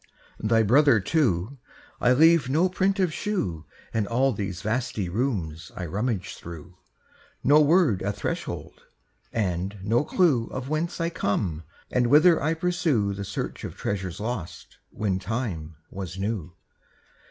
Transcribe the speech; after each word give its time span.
Thy 0.39 0.63
brother 0.63 0.99
too, 0.99 1.59
I 1.99 2.13
leave 2.13 2.49
no 2.49 2.69
print 2.69 2.99
of 2.99 3.13
shoe 3.13 3.65
In 3.93 4.07
all 4.07 4.33
these 4.33 4.63
vasty 4.63 5.09
rooms 5.09 5.71
I 5.75 5.85
rummage 5.85 6.37
through, 6.37 6.75
No 7.43 7.61
word 7.61 8.01
at 8.01 8.15
threshold, 8.15 8.81
and 9.31 9.77
no 9.83 10.03
clue 10.03 10.47
Of 10.47 10.69
whence 10.69 10.99
I 10.99 11.11
come 11.11 11.65
and 11.91 12.07
whither 12.07 12.41
I 12.41 12.55
pursue 12.55 13.13
The 13.13 13.23
search 13.23 13.63
of 13.63 13.75
treasures 13.77 14.19
lost 14.19 14.77
When 14.89 15.19
time 15.19 15.75
was 15.91 16.17
new. 16.17 16.55